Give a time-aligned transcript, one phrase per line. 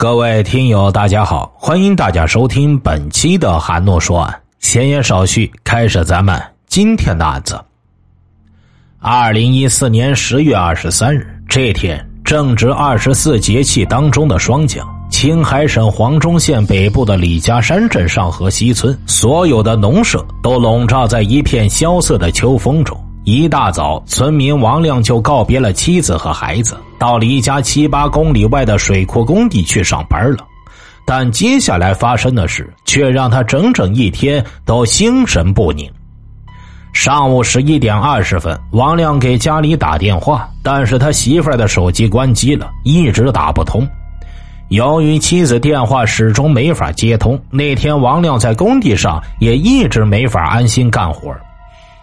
[0.00, 4.40] 各位听友，大家好，欢迎大家收听本期的韩诺说案。
[4.60, 7.60] 闲言少叙，开始咱们今天的案子。
[9.00, 14.86] 二零一四年十月二十三日，这天正值二十四节气当中的霜降。
[15.10, 22.96] 青海省黄忠县北部的李家山镇上河西村，所有的农舍都笼罩在一片萧瑟的秋风中。
[23.24, 30.38] 一大早，村民王亮就告别了妻子和孩子，到离家七八公里外的水库工地去上班了。
[31.04, 35.90] 但接下来发生的事却让他整整一天都心神不宁。
[36.94, 43.86] 上午十一点二十分，王亮给家里打电话，但是他媳妇的手机关机了，一直打不通。
[44.68, 51.34] 由于妻子电话始终没法接通，那天王亮在工地上也一直没法安心干活。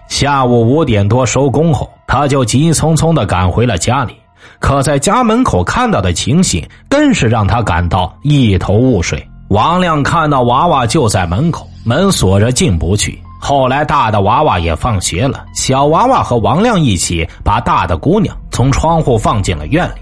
[0.08, 4.16] 下午五点多收工后，他就急匆匆的赶回了家里。
[4.60, 9.28] 可在家门口看到的情形，更是让他感到一头雾水。
[9.50, 13.20] 王亮看到娃娃就在门口，门锁着进不去。
[13.40, 20.00] 后来大的娃娃也放学了，小娃娃和王亮一起把大的姑娘从窗户放进了院里，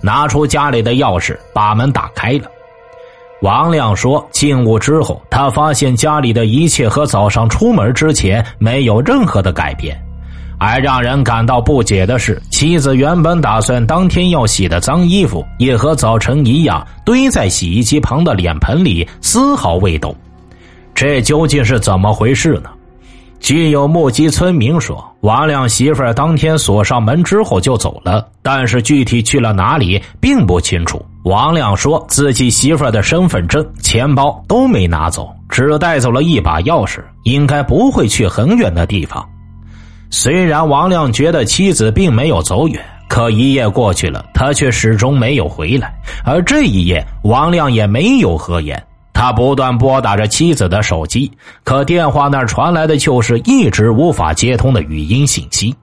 [0.00, 2.50] 拿出家里的钥匙把门打开了。
[3.42, 10.00] 王亮说：“进屋之后，他发现家里的一切和早上出门之前没有任何的改变。
[10.56, 20.14] 而让人感到不解的是，妻子原本打算当天要洗的脏衣服，也和早晨一样堆在洗衣机旁的脸盆里，丝毫未动。
[20.94, 22.70] 这究竟是怎么回事呢？”
[23.40, 31.04] 据有目击村民说，王亮媳妇儿当天锁上门之后就走了，但是具体去了哪里并不清楚。
[31.24, 39.26] 王亮说自己媳妇儿的身份证、钱包都没拿走，只带走了一把钥匙，应该不会去很远的地方。
[40.10, 45.94] 虽然王亮觉得妻子并没有走远，可一夜过去了，他却始终没有回来，
[46.26, 48.80] 而这一夜王亮也没有合眼。
[49.14, 55.74] 他不断拨打着妻子的手机，可电话那传来的就是一直无法接通的语音信息。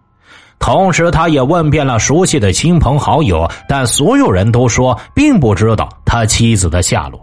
[0.62, 7.20] 同时，他也问遍了熟悉的亲朋好友，但所有人都说并不知道他妻子的下落。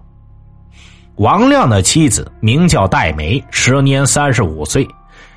[1.15, 4.87] 王亮的妻子名叫戴梅，时年三十五岁。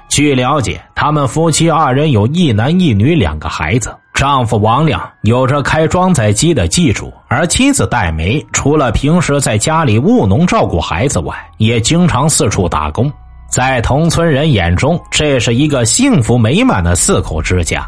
[0.10, 3.96] 据了解，他们夫妻二人有一男一女两个孩子。
[4.14, 13.12] 丈夫王亮有着开装载机的技术，而妻子戴梅除了平时在家里务农照顾孩子外，也经常四处打工。
[13.52, 17.86] 在同村人眼中，这是一个幸福美满的四口之家。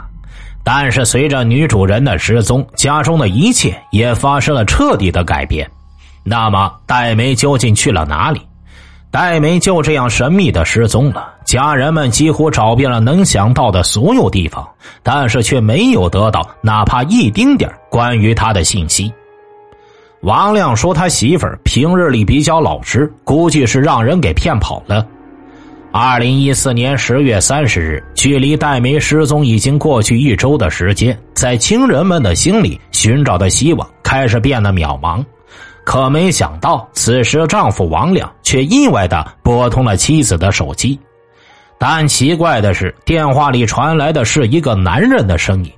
[0.61, 5.69] 但是，随着女主人的失踪，家中的一切也发生了彻底的改变。
[6.21, 8.41] 那么，戴梅究竟去了哪里？
[9.09, 14.67] 戴梅就这样神秘的失踪了，家人们几乎找遍了能想到的所有地方，
[15.01, 19.13] 但是却没有得到哪怕一丁点关于他的信息。
[20.23, 25.05] 王亮说，他媳妇儿平日里比较老实，估计是让人给骗跑了。
[25.95, 35.23] 二零一四年十月三十日，距离戴梅失踪已经过去一周的时间，在亲人们的心里，寻找的希望开始变得渺茫。
[35.83, 40.99] 可没想到，此时丈夫王亮却意外的拨通了妻子的手机，
[41.77, 45.71] 但奇怪的是，电话里传来的是一个男人的声音，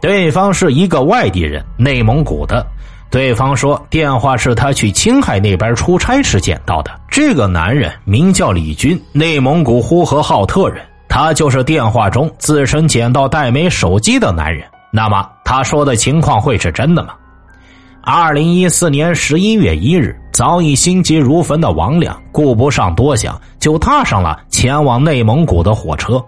[0.00, 2.64] 对方是一个外地人，内蒙古的。
[3.10, 6.90] 对方说，电话是他去青海那边出差时捡到的。
[7.08, 14.64] 这个男人名叫李军，内蒙古呼和浩特人，他就是电话中自称捡到戴梅手机的男人。
[14.90, 17.14] 那么，他说的情况会是真的吗？
[18.02, 26.24] 二零一四年十一月一日，早已心急如焚的王亮顾不上多想，就踏上了前往内蒙古的火车。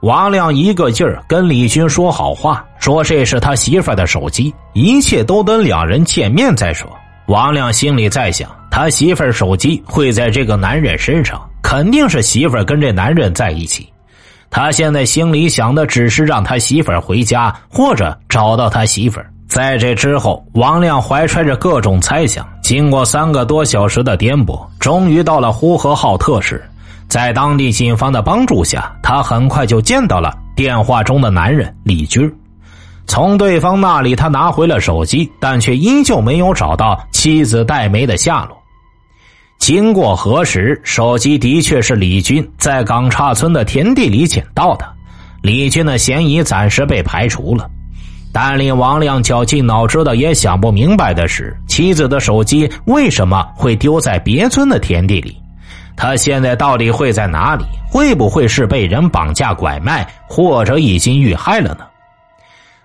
[0.00, 6.88] 王亮一个劲儿跟李军说好话，说这是他媳妇儿的手机，一切都等两人见面再说。
[7.26, 13.86] 王亮心里在想，他媳妇儿手机会在这个男人身上，肯定是媳妇儿跟这男人在一起。
[14.48, 19.30] 他现在心里想的只是让他媳妇儿回家，或者找到他媳妇儿。
[19.48, 26.64] 在这之后，王亮怀揣着各种猜想，经过三个多小时的颠簸，终于到了呼和浩特市。
[27.10, 32.32] 在当地警方的帮助下，他很快就见到了电话中的男人李军。
[33.04, 38.56] 从对方那里，他拿回了手机，但却依旧没有找到妻子戴梅的下落。
[39.58, 44.88] 经过核实，手机的确是李军在港岔村的田地里捡到的，
[45.42, 47.68] 李军的嫌疑暂时被排除了。
[48.32, 55.36] 但令王亮绞尽脑汁的也想不明白的是，妻子的手机为什么会丢在别村的田地里？
[56.00, 57.64] 他现在到底会在哪里？
[57.90, 61.84] 会不会是被人绑架拐卖，或者已经遇害了呢？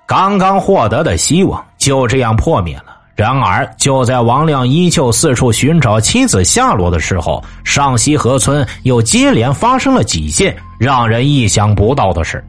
[0.06, 2.98] 刚刚获得的希望就这样破灭了。
[3.16, 12.44] 然而，就在王亮依旧四处寻找妻子下落的时候，上西河村又接连发生了几件让人意想不到的事。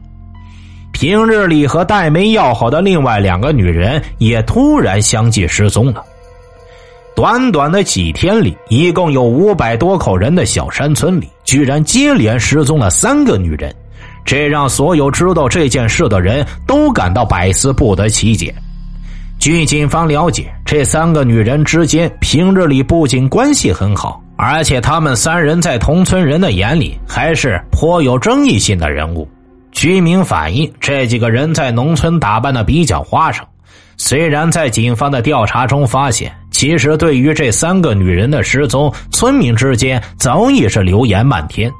[0.91, 6.03] 平日里和戴梅要好的另外两个女人也突然相继失踪了。
[7.17, 13.73] 短短的几天里，一共有五百多口人的小山村里，居然接连失踪了三个女人，
[14.23, 18.53] 这让所有知道这件事的人都感到百思不得其解。
[19.39, 29.27] 据警方了解，这三个女人之间平日里不仅关系很好，而且她们三人在同村人的眼里还是颇有争议性的人物。
[29.71, 33.43] 居民反映，这几个人在农村打扮的比较花哨。
[33.99, 36.31] 虽然在警方的调查中发现，
[36.67, 41.71] 其实对于这三个女人的失踪，村民之间早已是流言漫天，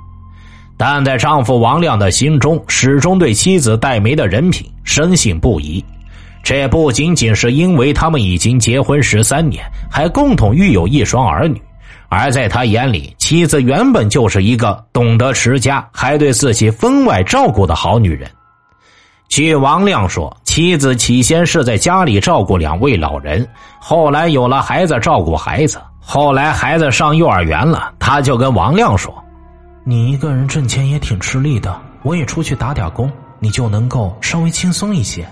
[0.78, 5.84] 但在丈夫王亮的心中，始终对妻子戴梅的人品深信不疑。
[6.42, 9.62] 这不仅仅是因为他们已经结婚十三年，
[9.92, 11.62] 还共同育有一双儿女，
[12.08, 18.26] 而在他眼里，妻子原本就是一个懂得持家，还对自己分外照顾的好女人。
[19.28, 23.48] 据王亮说，妻子起先是在家里照顾两位老人，
[23.80, 29.14] 后来有了孩子照顾孩子，后来孩子上幼儿园了，他就跟王亮说
[29.86, 33.08] ：“你一个人挣钱也挺吃力的，我也出去打点工，
[33.38, 35.24] 你就能够稍微轻松一些。”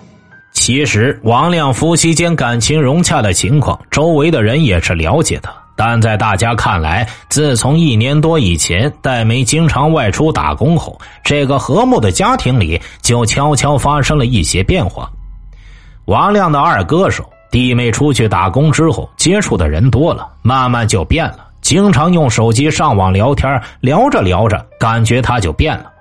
[0.53, 5.49] 其实，王亮夫妻间感情融洽的情况，周围的人也是了解的。
[5.75, 15.09] 但在大家看来，自从一年多以前戴梅经常外出打工后，这个和睦的家庭里就悄悄发生了一些变化。
[16.05, 25.91] 王亮的二哥说，弟妹出去打工之后，接触的人多了，慢慢就变了，经常用手机上网聊天，聊着聊着，感觉他就变了。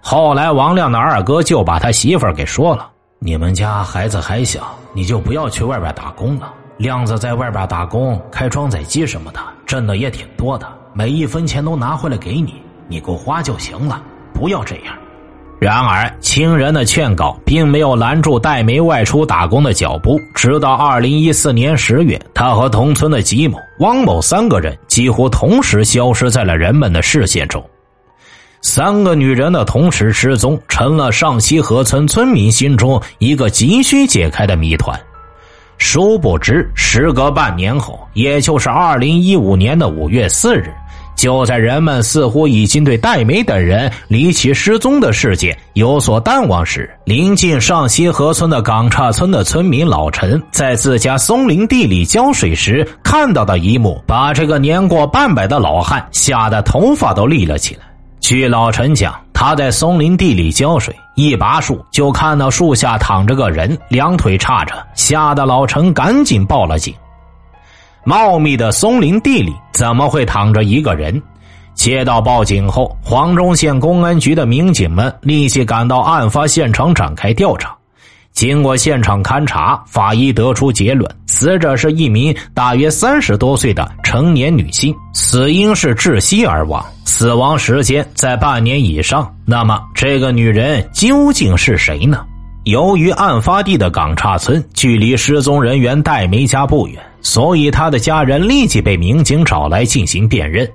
[0.00, 2.88] 后来，王亮的二哥就把他媳妇儿给说了。
[3.18, 6.50] 你们家孩子还小，你就不要去外边打工了。
[6.78, 12.54] 亮子在外边打工，开装载机什么的，挣的也挺多的，每一分钱都拿回来给你，
[12.88, 14.02] 你够花就行了，
[14.32, 14.94] 不要这样。
[15.60, 20.20] 然而，亲人的劝告并没有拦住戴梅外出打工的脚步。
[20.34, 27.64] 直到二零一四年十月，他和同村的吉某、汪某三个人几乎同时消失在了人们的视线中。
[28.60, 34.98] 三个女人的同时失踪，成了上西河村村民心中一个急需解开的谜团。
[35.78, 40.72] 殊不知，时隔半年后，也就是二零一五年的五月四日，
[41.14, 57.82] 就在人们似乎已经对戴梅等人离奇失踪的事件有所淡忘时，临近上西河村的岗岔村的村民老陈，在自家松林地里浇水时看到的一幕，把这个年过半百的老汉吓得头发都立了起来。
[58.20, 66.94] 据老陈讲，他在松林地里浇水，一拔树就看到树下躺着个人，两腿叉着，吓得老陈赶紧报了警。
[68.04, 71.20] 茂密的松林地里怎么会躺着一个人？
[71.74, 77.74] 接到报警后，黄忠县公安局的民警们立即赶到案发现场展开调查。
[78.32, 89.32] 经过现场勘查，法医得出结论：死者是一名大约三十多岁的成年女性，死因是窒息而亡，死亡时间在半年以上。
[89.46, 92.24] 那么，这个女人究竟是谁呢？
[92.64, 100.70] 由于案发地的港岔村距离失踪人员戴梅家不远，所以他的家人立即被民警找来进行辨认。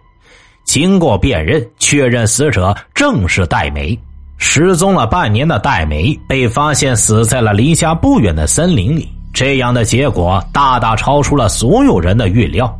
[0.65, 3.97] 经过辨认，确认死者正是戴梅。
[4.37, 12.73] 失踪了半年的戴梅被发现死在了离家不远的森林里，这样的结果大大超出了所有人的预料。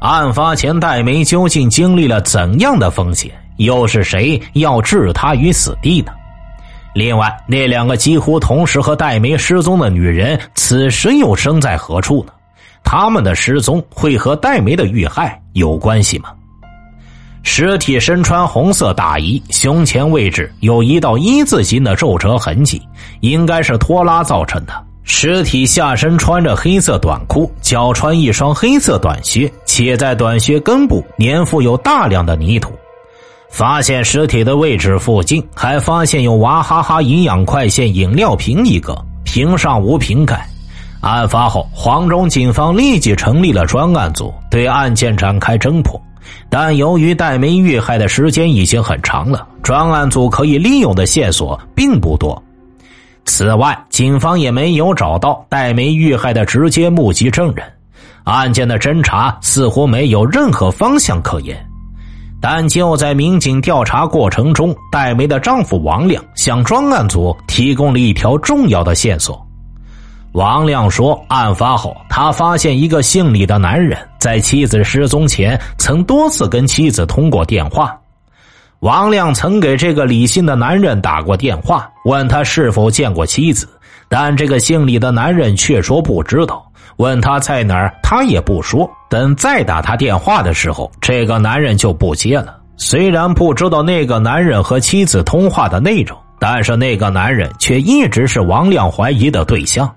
[0.00, 3.30] 案发前，戴梅究竟经历了怎样的风险？
[3.56, 6.12] 又是谁要置她于死地呢？
[6.94, 12.32] 另外，那两个几乎同时和戴梅失踪的女人，此时又身在何处呢？
[12.88, 16.30] 他们的失踪会和戴梅的遇害有关系吗？
[17.42, 22.80] 尸体身穿红色大衣，胸前位置有一道一字形的皱褶痕迹，
[23.20, 24.72] 应该是拖拉造成的。
[25.02, 32.72] 尸体下身穿着黑色短裤，脚穿一双黑色短靴，且在短靴根部粘附有大量的泥土。
[33.50, 40.48] 发现尸体的位置附近，还发现有娃哈哈营养快线饮料瓶一个，瓶上无瓶盖。
[41.10, 46.00] 案发后，黄忠警方立即成立了专案组，对案件展开侦破。
[46.48, 52.40] 但由于戴梅遇害的时间已经很长了，专案组可以利用的线索并不多。
[53.24, 57.64] 此外，警方也没有找到戴梅遇害的直接目击证人，
[58.24, 61.56] 案件的侦查似乎没有任何方向可言。
[62.40, 69.45] 但就在民警调查过程中，戴梅的丈夫王亮向专案组提供了一条重要的线索。
[70.36, 77.98] 王亮说，案发后他发现一个姓李的男人在妻子失踪前曾多次跟妻子通过电话。
[78.80, 83.66] 王亮曾给这个李姓的男人打过电话，问他是否见过妻子，
[84.10, 86.70] 但这个姓李的男人却说不知道。
[86.98, 88.86] 问他在哪儿，他也不说。
[89.08, 92.58] 等再打他电话的时候，这个男人就不接了。
[92.76, 99.90] 虽然不知道那个男人和妻子通话的内容，但是那个男人却一直是王亮怀疑的对象。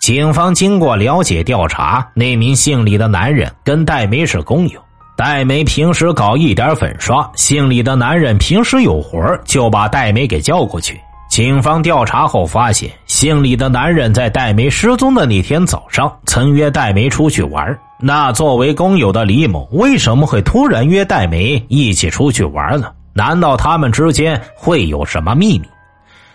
[0.00, 4.80] 警方经过了解调查，那名姓李的男人跟戴梅是工友。
[5.14, 10.98] 戴梅平时搞一点粉刷，姓李的男人平时有活就把戴梅给叫过去。
[11.28, 17.78] 警方调查后发现，姓李的男人在戴梅失踪的那天早上曾约戴梅出去玩。
[18.00, 22.90] 那作为工友的李某为什么会突然约戴梅一起出去玩呢？
[23.12, 25.68] 难道他们之间会有什么秘密？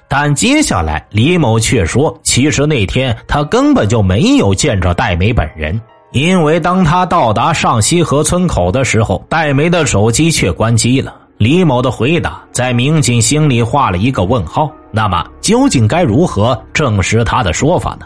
[0.08, 5.80] 但接下来李某却说，其实那天他根本就没有见着戴梅本人。
[6.12, 11.14] 因为当他到达上西河村口的时候，戴梅的手机却关机了。
[11.38, 14.72] 李某的回答在民警心里画了一个问号。
[14.92, 18.06] 那么，究竟该如何证实他的说法呢？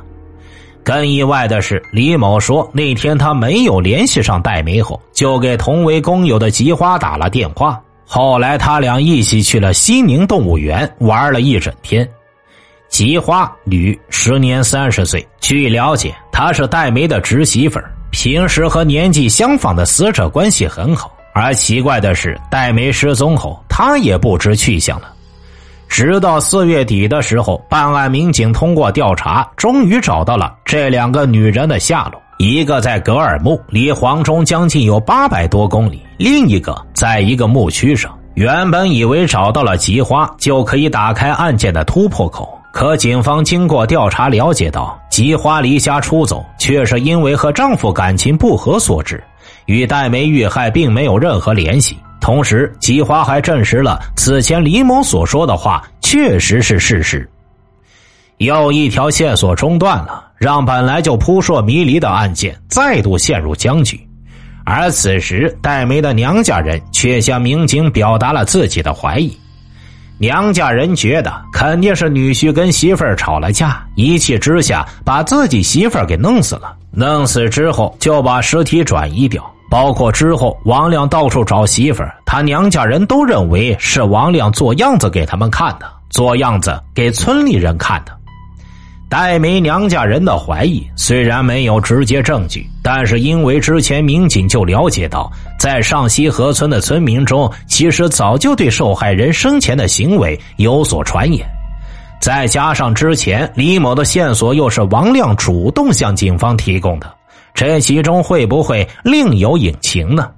[0.84, 7.79] 更意外的是，李某说那天他没有联系上戴梅后，就给同为工友的吉花打了电话。
[8.12, 12.10] 后来，他俩一起去了西宁动物园玩了一整天。
[12.88, 15.24] 吉花，女，时年三十岁。
[15.39, 17.94] 据了解，她是戴梅的侄媳妇儿。
[18.10, 25.13] 平时和年纪相仿的死者关系很好，而奇怪的是，戴梅失踪后，她也不知去向了。
[25.88, 32.20] 直到四月底的时候，办案民警通过调查，终于找到了这两个女人的下落。
[32.41, 38.17] 一个在格尔木，离黄忠将近有八百多公里；另一个在一个牧区上。
[38.36, 42.58] 原本以为找到了吉花，就可以打开案件的突破口。
[42.72, 49.22] 可警方经过调查了解到，吉花离家出走却是因为和丈夫感情不和所致，
[49.65, 51.98] 与戴梅遇害并没有任何联系。
[52.22, 57.29] 同时，吉花还证实了此前李某所说的话确实是事实。
[58.38, 64.00] 又一条线索中断了，让本来就扑朔迷离的案件再度陷入僵局。
[64.63, 69.36] 而此时，戴梅的娘家人却向民警表达了自己的怀疑。
[70.19, 76.75] 娘家人觉得肯定是女婿跟媳妇儿吵了架，一气之下把自己媳妇儿给弄死了。
[76.91, 88.19] 弄死之后就把尸体转移掉，包括之后王亮到处找媳妇儿，他娘家人都认为是王亮做样子给他们看的，做样子给村里人看的。
[89.10, 101.44] 戴梅娘家人的怀疑虽然没有直接证据，但是因为之前民警就了解到，在上西河村的村民中，其实早就对受害人生前的行为有所传言，
[102.22, 107.12] 再加上之前李某的线索又是王亮主动向警方提供的，
[107.56, 110.30] 这其中会不会另有隐情呢？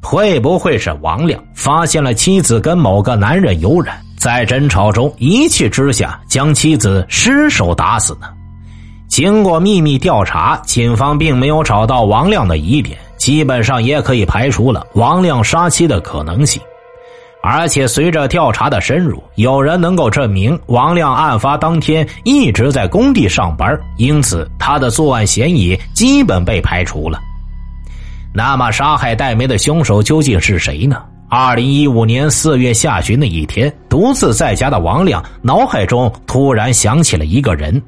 [0.00, 4.00] 会不会是王亮发现了妻子跟某个男人有染？
[4.18, 8.28] 在争吵中，一气之下将妻子失手打死呢。
[9.06, 16.60] 经过秘密调查，警方并没有找到王亮的疑点，基本上也可以排除了王亮杀妻的可能性。
[17.40, 27.20] 而且随着调查的深入，有人能够证明王亮案发当天一直在工地上班，因此他的作案嫌疑基本被排除了。
[28.34, 31.02] 那么，杀害戴梅的凶手究竟是谁呢？
[31.30, 37.82] 二零一五年四月下旬的一天，独自在家的王亮脑海中突然想起了一个人，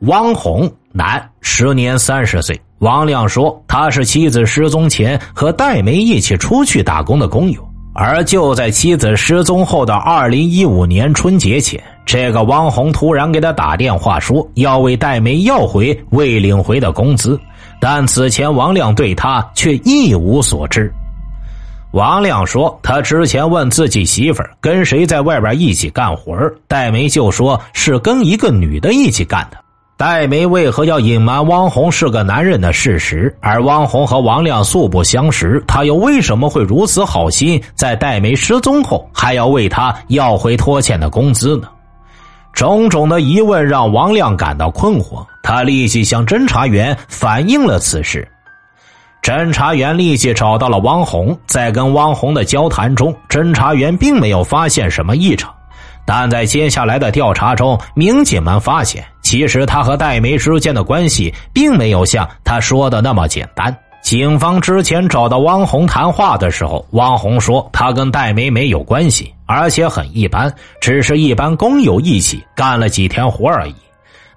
[0.00, 2.58] 汪红，男，时年三十岁。
[2.78, 7.62] 王亮说，他是妻子失踪前和戴梅一起出去打工的工友。
[7.92, 17.38] 而就在妻子失踪后的二零一五年春节前，这个汪红突然给他打电话说要为戴梅要回未领回的工资，
[17.80, 20.90] 但此前王亮对他却一无所知。
[21.96, 26.36] 王亮说：“他之前问自己媳妇儿跟谁在外边一起干活
[26.68, 29.56] 戴梅就说是跟一个女的一起干的。
[29.96, 33.34] 戴梅为何要隐瞒汪红是个男人的事实？
[33.40, 41.68] 而汪红和王亮素不相识，他又为什么会如此好心，在戴梅失踪后还要为他要回拖欠的工资呢？”
[42.52, 48.28] 种种的疑问让王亮感到困惑，他立即向侦查员反映了此事。
[49.26, 55.52] 侦查员立即找到了汪红，在跟汪红的交谈中，侦查员并没有发现什么异常，
[56.06, 63.76] 但在接下来的调查中，民警们发现，其实他和戴梅之间的关系并没有像他说的那么简单。
[64.00, 73.74] 警方之前找到汪红谈话的时候，汪红说他跟戴梅没有关系，而且很一般，只是一般工友一起干了几天活而已。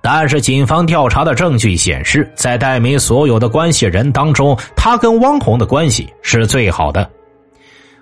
[0.02, 7.10] 但是警方调查的证据显示，在戴梅所有的关系人当中，他跟汪红的关系是最好的。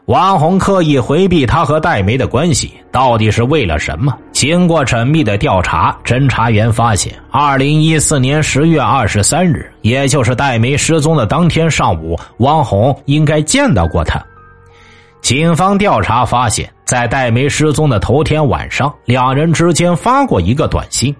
[0.05, 4.17] 汪红刻意回避他和戴梅的关系，到底是为了什么？
[4.31, 14.23] 经过缜密的调查，侦查员发现，二零一四年十月二十三日，也就是戴梅失踪的当天上午，汪红应该见到过他。
[15.21, 21.13] 警方调查发现，在戴梅失踪的头天晚上，两人之间发过一个短信。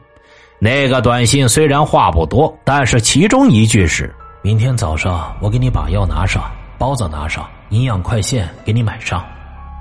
[0.60, 6.44] 那个短信虽然话不多，但是其中一句是：“明天早上我给你把药拿上，
[6.78, 9.22] 包子拿上。”营养快线给你买上。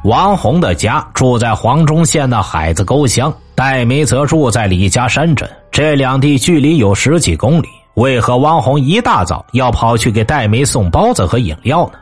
[0.02, 7.68] 王红的家住在黄忠县的海子沟乡，戴梅则住在李家山镇，这两地距离有十几公里。
[7.94, 11.98] 为何王红一大早要跑去给戴梅送包子和饮料呢？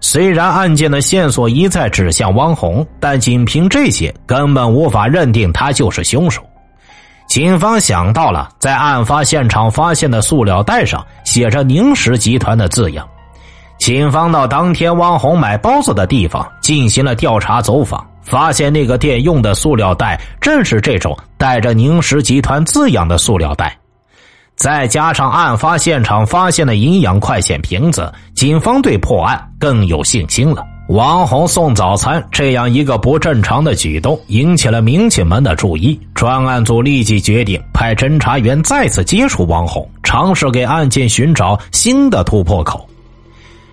[0.00, 6.42] 虽然案件的线索一再指向汪红，但仅凭这些根本无法认定他就是凶手。
[7.34, 13.04] 警方想到了在案发现场发现的塑料袋上写着“宁石集团”的字样。
[13.76, 23.76] 警方到当天汪红买包子的地方进行了调查走访，发现那个店用的塑料袋正是这种带着宁石集团字样的塑料袋。
[24.54, 30.64] 再加上案发现场发现的营养快线瓶子，警方对破案更有信心了。
[30.88, 42.86] 王红送早餐这样一个不正常的举动引起了民警们的注意，专案组立即决定派侦查员再次接触王红，尝试给案件寻找新的突破口。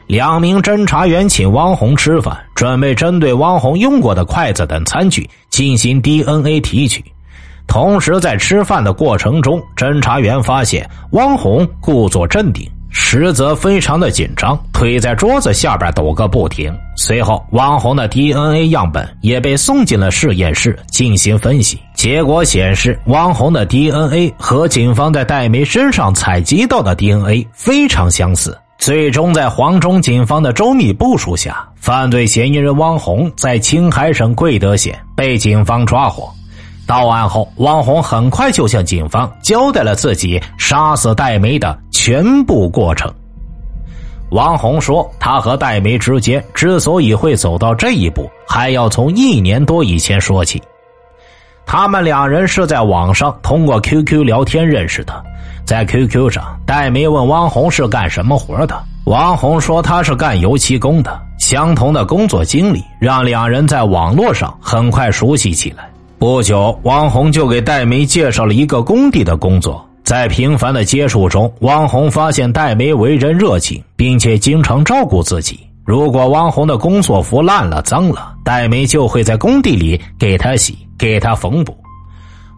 [0.07, 7.03] 两名侦查员请汪红吃饭，准备针对汪红用过的筷子等餐具进行 DNA 提取。
[7.67, 16.71] 同时，在吃饭的过程中，侦查员发现汪红故作镇定，实则非常的紧张，腿在桌子下边抖个不停。
[16.95, 28.57] 随后，汪红的 DNA 样本也被送进了实验室进行分析，结果显示，汪红的 DNA 和警方在戴梅身上采集到的 DNA 非常相似。
[28.77, 36.31] 最终，在黄忠警方的周密部署下，犯罪嫌疑人汪红在青海省贵德县被警方抓获。
[36.91, 43.09] 到案后，汪红很快就向警方交代了自己杀死戴梅的全部过程。
[44.31, 50.61] 汪红说，他和戴梅之间之所以会走到这一步，还要从一年多以前说起。
[51.65, 55.13] 他们两人是在网上通过 QQ 聊天认识的。
[55.65, 61.17] 在 QQ 上，戴梅问汪红是干什么活的，汪红说他是干油漆工的。
[61.39, 65.89] 相同的工作经历让两人在网络上很快熟悉起来。
[66.21, 69.83] 不久，汪红就给戴梅介绍了一个工地的工作。
[70.03, 75.59] 在频繁的接触中，汪红发现戴梅为人热情，并且经常照顾自己。
[75.83, 81.75] 如果汪红的工作服烂了、脏了，戴梅就会在工地里给他洗、给他缝补。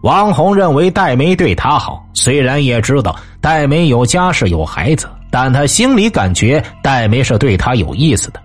[0.02, 8.38] 王红认为戴梅对他好，虽然也知道戴梅有家室有孩子，但他心里感觉戴梅是对他有意思的。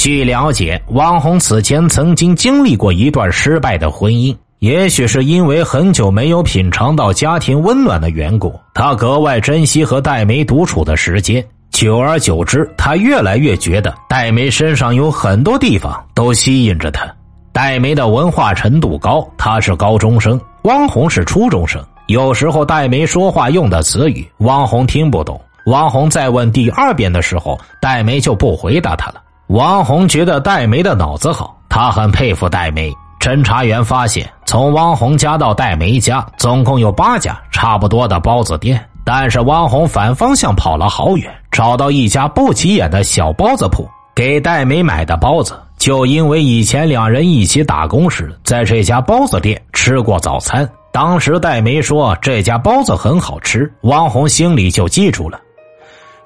[0.00, 11.44] 据了解，汪红此前曾经经历过一段失败的婚姻，也许是因为很久没有品尝到家庭温暖的缘故，他格外珍惜和戴梅独处的时间。
[11.72, 17.04] 久而久之，他越来越觉得戴梅身上有很多地方都吸引着他。
[17.52, 21.84] 戴梅的文化程度高，她是高中生；汪红是初中生。
[22.06, 25.40] 有时候戴梅说话用的词语，汪红听不懂。
[25.66, 29.22] 汪红再问第二遍的时候，戴梅就不回答他了。
[29.48, 32.92] 汪红觉得戴梅的脑子好，他很佩服戴梅。
[33.18, 45.58] 侦查员发现，从汪红家到戴梅家总共有八家差不多的包子店，但是汪红反方向跑了好远，找到一家不起眼的小包子铺，给戴梅买的包子。
[45.78, 55.40] 就因为以前两人一起打工时，在这家包子店吃过早餐，当时戴梅说这家包子很好吃，汪红心里就记住了。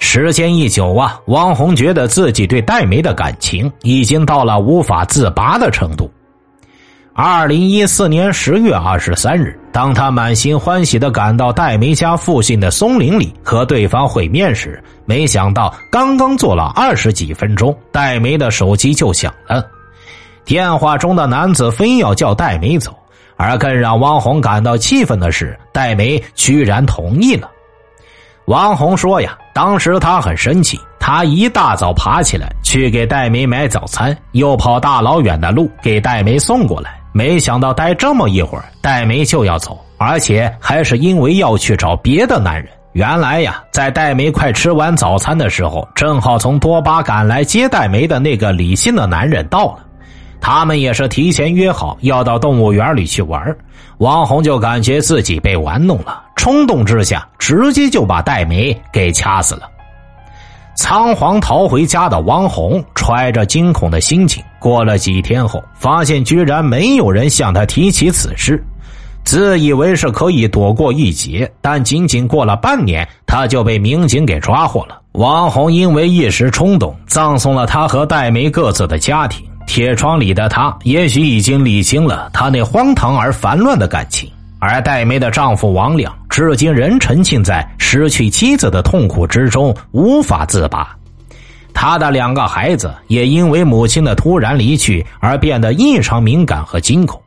[0.05, 6.11] 时间一久啊，汪红觉得自己对戴梅的感情已经到了无法自拔的程度。
[7.15, 19.65] 二零一四年十月二十三日，当他满心欢喜的赶到戴梅家附近的松林里和对方会面时，没想到刚刚坐了二十几分钟，戴梅的手机就响了。
[20.45, 22.93] 电话中的男子非要叫戴梅走，
[23.37, 27.49] 而更让汪红感到气愤的是，戴梅居然同意了。
[28.47, 42.67] 王红说：“呀，当时他很生气，他一大早爬起来去给戴梅买早餐，又跑大老远的路给戴梅送过来。”没想到待这么一会儿，戴梅就要走，而且还是因为要去找别的男人。
[42.93, 49.85] 原来呀，在戴梅快吃完早餐的时候，正好从多巴赶来接戴梅的那个李姓的男人到了。
[50.43, 53.57] 他们也是提前约好要到动物园里去玩。
[53.99, 59.63] 王红就感觉自己被玩弄了，冲动之下直接就把戴梅给掐死了。
[60.75, 68.61] 仓皇逃回家的王红揣着惊恐的心情，过了几天后，发现居然没有人向他提起此事，
[69.23, 75.01] 自以为是可以躲过一劫，但仅仅过了半年，他就被民警给抓获了。
[75.13, 79.47] 王红因为一时冲动，葬送了他和戴梅各自的家庭。
[79.66, 90.96] 铁窗里的他，也许已经理清了他那荒唐而烦乱的感情，而戴梅的丈夫王亮，至今仍沉浸在失去妻子的痛苦之中，无法自拔。
[91.75, 97.20] 他的两个孩子也因为母亲的突然离去而变得异常敏感和惊恐。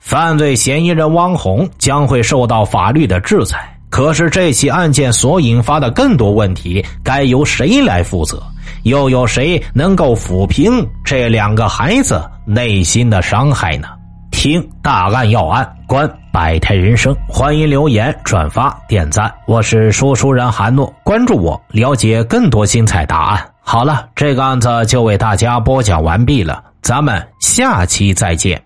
[0.00, 3.72] 犯罪嫌疑人汪红将会受到法律的制裁。
[3.88, 8.42] 可是这起案件所引发的更多问题，该由谁来负责？
[8.86, 13.88] 又有谁能够抚平这两个孩子内心的伤害呢？
[14.30, 19.32] 听大案要案，观百态人生，欢迎留言、转发、点赞。
[19.48, 23.44] 我是说书人韩诺，关注我，了解更多精彩答案。
[23.60, 28.65] 好了，这个案子就为大家播讲完毕了，咱们下期再见。